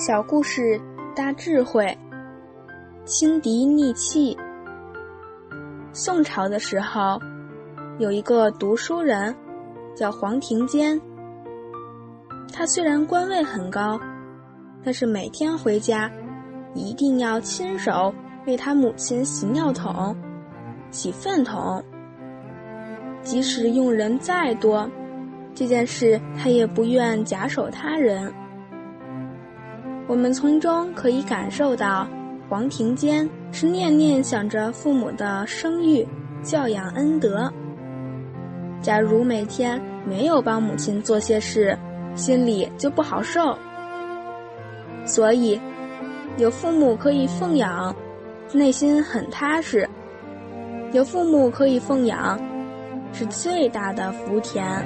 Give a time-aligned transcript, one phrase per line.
[0.00, 0.80] 小故事
[1.14, 1.94] 大智慧，
[3.04, 4.34] 轻敌逆气。
[5.92, 7.20] 宋朝的时候，
[7.98, 9.36] 有一个读书人，
[9.94, 10.98] 叫黄庭坚。
[12.50, 14.00] 他虽然官位很高，
[14.82, 16.10] 但是每天回家，
[16.74, 18.10] 一定要亲手
[18.46, 20.16] 为他母亲洗尿桶、
[20.90, 21.84] 洗粪桶。
[23.20, 24.90] 即使用人再多，
[25.54, 28.32] 这件事他也不愿假手他人。
[30.10, 32.04] 我们从中可以感受到，
[32.48, 36.04] 黄庭坚是念念想着父母的生育、
[36.42, 37.48] 教养恩德。
[38.82, 41.78] 假如每天没有帮母亲做些事，
[42.16, 43.56] 心里就不好受。
[45.04, 45.60] 所以，
[46.38, 47.94] 有父母可以奉养，
[48.52, 49.86] 内心很踏实；
[50.90, 52.36] 有父母可以奉养，
[53.12, 54.84] 是最大的福田。